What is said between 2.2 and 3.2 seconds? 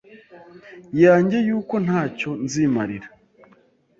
nzimarira